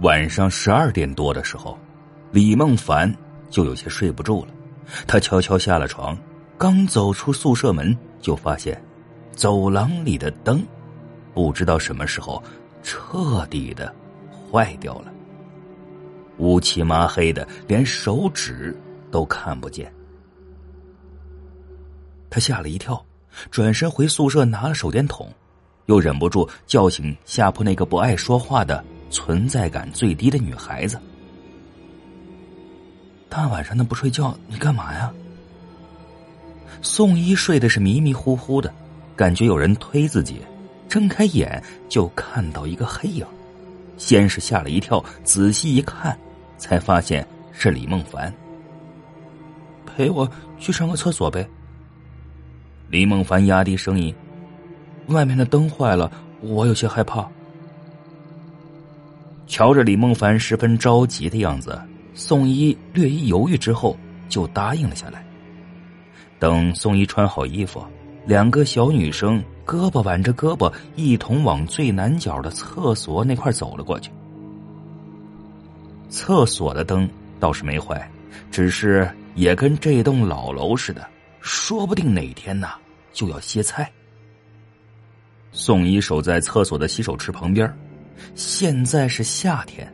[0.00, 1.76] 晚上十二点多的时候，
[2.30, 3.12] 李梦凡
[3.50, 4.52] 就有些睡不住了。
[5.06, 6.16] 他悄悄下了床，
[6.56, 8.80] 刚走出宿舍门，就发现
[9.32, 10.64] 走廊里的灯
[11.34, 12.40] 不知道什么时候
[12.82, 13.92] 彻底的
[14.30, 15.12] 坏掉了，
[16.38, 18.76] 乌漆麻黑的，连手指
[19.10, 19.92] 都看不见。
[22.30, 23.04] 他吓了一跳，
[23.50, 25.28] 转身回宿舍拿了手电筒，
[25.86, 28.84] 又忍不住叫醒下铺那个不爱说话的。
[29.10, 30.98] 存在感最低的女孩子，
[33.28, 35.12] 大晚上的不睡觉，你干嘛呀？
[36.82, 38.72] 宋一睡的是迷迷糊糊的，
[39.16, 40.40] 感觉有人推自己，
[40.88, 43.26] 睁开眼就看到一个黑影，
[43.96, 46.16] 先是吓了一跳，仔细一看，
[46.56, 48.32] 才发现是李梦凡。
[49.86, 51.48] 陪我去上个厕所呗。
[52.88, 54.14] 李梦凡压低声音
[55.08, 57.28] ：“外面的灯坏了，我有些害怕。”
[59.48, 61.80] 瞧着李梦凡十分着急的样子，
[62.12, 63.96] 宋一略一犹豫之后
[64.28, 65.24] 就答应了下来。
[66.38, 67.84] 等宋一穿好衣服，
[68.26, 74.10] 两个小女生胳膊挽着胳膊，一同往最南角的厕所那块走了过去。
[76.10, 77.08] 厕所的灯
[77.40, 78.08] 倒是没坏，
[78.50, 81.08] 只是也跟这栋老楼似的，
[81.40, 82.68] 说不定哪天呢
[83.12, 83.90] 就要歇菜。
[85.52, 87.74] 宋一守在厕所的洗手池旁边。
[88.34, 89.92] 现在是夏天，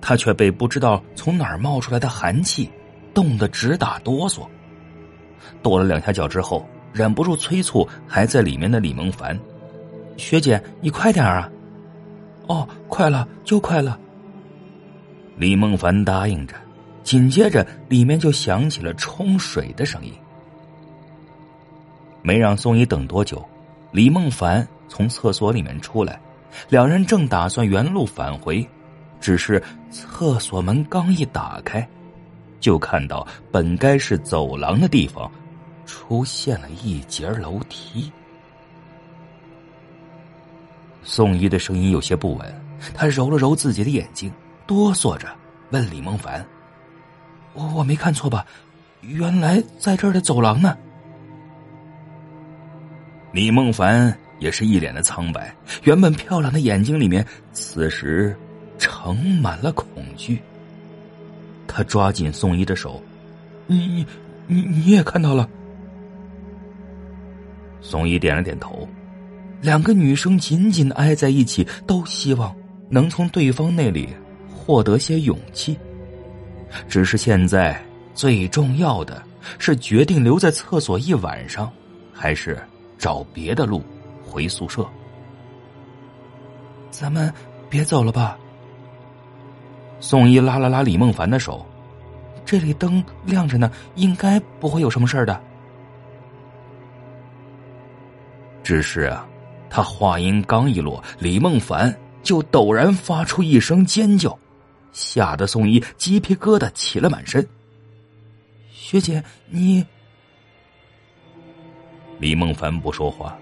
[0.00, 2.70] 他却被不知道从哪儿冒出来的寒气
[3.14, 4.46] 冻得直打哆嗦。
[5.62, 9.38] 跺了两下脚之后，忍不住催促还在里面的李梦凡
[10.16, 11.50] ：“学姐，你快点啊
[12.48, 13.98] ！”“哦，快了，就快了。”
[15.36, 16.54] 李梦凡答应着，
[17.02, 20.12] 紧接着里面就响起了冲水的声音。
[22.22, 23.44] 没让宋一等多久，
[23.90, 26.20] 李梦凡从厕所里面出来。
[26.68, 28.66] 两人正打算原路返回，
[29.20, 31.86] 只是厕所门刚一打开，
[32.60, 35.30] 就看到本该是走廊的地方，
[35.86, 38.10] 出现了一节楼梯。
[41.02, 42.62] 宋一的声音有些不稳，
[42.94, 44.32] 他揉了揉自己的眼睛，
[44.66, 45.28] 哆嗦着
[45.70, 46.44] 问李梦凡
[47.54, 48.46] ：“我我没看错吧？
[49.00, 50.76] 原来在这儿的走廊呢？”
[53.32, 54.16] 李梦凡。
[54.42, 55.54] 也是一脸的苍白，
[55.84, 58.36] 原本漂亮的眼睛里面，此时
[58.76, 59.86] 盛满了恐
[60.16, 60.42] 惧。
[61.68, 63.00] 他抓紧宋一的手
[63.68, 64.06] ：“你你
[64.48, 65.48] 你你也看到了？”
[67.80, 68.86] 宋一点了点头。
[69.60, 72.52] 两个女生紧紧挨在一起，都希望
[72.90, 74.08] 能从对方那里
[74.52, 75.78] 获得些勇气。
[76.88, 77.80] 只是现在
[78.12, 79.22] 最重要的
[79.60, 81.70] 是决定留在厕所一晚上，
[82.12, 82.60] 还是
[82.98, 83.80] 找别的路。
[84.32, 84.88] 回宿舍，
[86.90, 87.30] 咱们
[87.68, 88.38] 别走了吧。
[90.00, 91.66] 宋一拉了拉李梦凡的手，
[92.42, 95.38] 这里灯亮着呢，应该不会有什么事儿的。
[98.62, 99.28] 只是啊，
[99.68, 104.36] 他话音刚一落，李梦凡就陡然发出一声尖叫，
[104.92, 107.46] 吓得宋一鸡皮疙瘩起了满身。
[108.70, 109.84] 学姐，你……
[112.18, 113.36] 李梦凡不说话。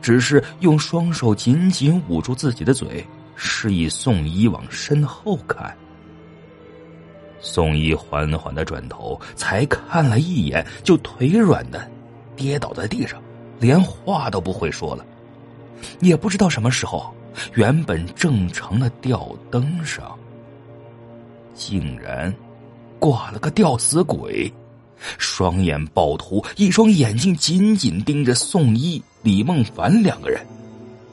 [0.00, 5.76] 只是用双手紧紧捂住自己的嘴，示意宋一往身后看。
[7.40, 11.88] 宋一缓缓的转头，才看了一眼，就腿软的
[12.34, 13.22] 跌倒在地上，
[13.60, 15.04] 连话都不会说了。
[16.00, 17.14] 也不知道什么时候，
[17.54, 20.18] 原本正常的吊灯上，
[21.54, 22.34] 竟然
[22.98, 24.52] 挂了个吊死鬼。
[25.18, 30.40] 双眼暴突，一双眼睛紧紧盯着宋一、李梦凡两个人，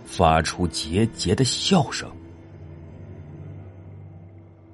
[0.06, 2.07] 发出桀桀的笑声。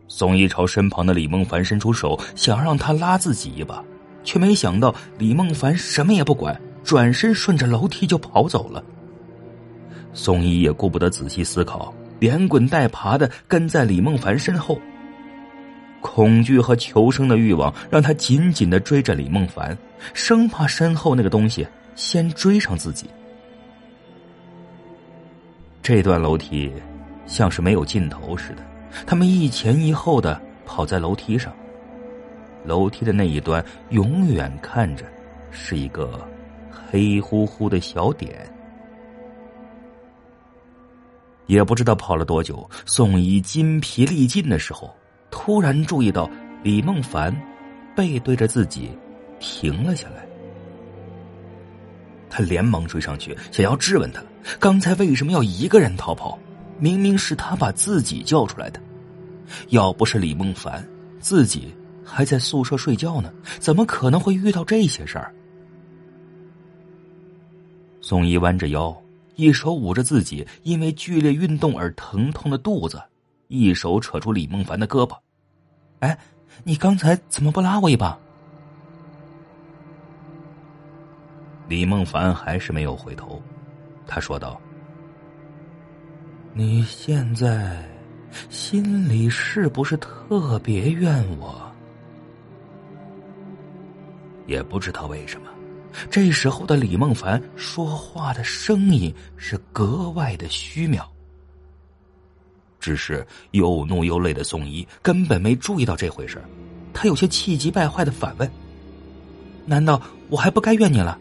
[0.09, 3.81] 宋一朝身旁的李梦凡伸出手，想让他拉自己一把，
[4.25, 8.83] 却没想到李梦凡什么也不管，转身顺着楼梯就跑走了。
[10.13, 14.77] 宋一也顾不得仔细思考，连滚带爬的跟在李梦凡身后。
[16.01, 19.77] 恐惧和求生的欲望让他紧紧的追着李梦凡，
[20.13, 21.65] 生怕身后那个东西
[21.95, 23.09] 先追上自己。
[25.81, 26.71] 这段楼梯
[27.25, 28.63] 像是没有尽头似的，
[29.07, 31.53] 他们一前一后的跑在楼梯上。
[32.65, 35.05] 楼梯的那一端永远看着
[35.49, 36.27] 是一个
[36.69, 38.47] 黑乎乎的小点。
[41.47, 44.93] 也不知道跑了多久，宋一筋疲力尽的时候，
[45.31, 46.29] 突然注意到
[46.61, 47.35] 李梦凡
[47.95, 48.91] 背对着自己
[49.39, 50.28] 停了下来。
[52.29, 54.23] 他连忙追上去，想要质问他：
[54.59, 56.37] 刚才为什么要一个人逃跑？
[56.77, 58.79] 明明是他把自己叫出来的。
[59.69, 60.87] 要不是李梦凡，
[61.19, 61.73] 自己
[62.05, 65.33] 还在宿舍睡觉呢，怎么可能会遇到这些事儿？
[68.01, 68.95] 宋一弯着腰。
[69.35, 73.01] 一手捂着自己因为剧烈运动而疼痛的肚子，
[73.47, 75.17] 一手扯住李梦凡的胳膊。
[75.99, 76.17] “哎，
[76.65, 78.19] 你刚才怎么不拉我一把？”
[81.69, 83.39] 李梦凡还是没有回头，
[84.07, 84.59] 他说道
[86.51, 87.87] ：“你现在
[88.49, 91.71] 心里是不是特别怨我？
[94.47, 95.47] 也不知道为什么。”
[96.09, 101.03] 这时候的李梦凡说话的声音是格外的虚渺，
[102.79, 106.41] 只是又怒又累的宋一根本没注意到这回事
[106.93, 108.51] 他有些气急败坏的反问
[109.67, 111.19] ：“难道我还不该怨你了？”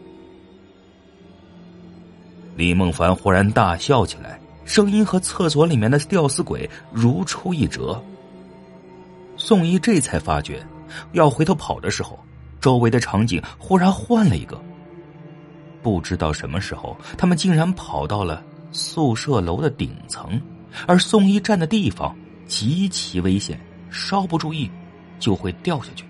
[2.55, 8.01] 李梦凡忽然大笑起来，声音和厕所里面的吊死鬼如出一辙。
[9.37, 10.65] 宋一这才发觉，
[11.13, 12.19] 要回头跑的时候。
[12.59, 14.61] 周围的场景忽然换了一个。
[15.81, 18.43] 不知道什么时候，他们竟然跑到了
[18.73, 20.41] 宿舍楼的顶层，
[20.85, 22.13] 而宋一站的地方
[22.47, 23.57] 极其危险，
[23.89, 24.69] 稍不注意
[25.19, 26.03] 就会掉下去。